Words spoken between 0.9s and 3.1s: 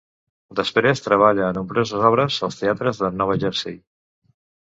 treballa a nombroses obres als teatres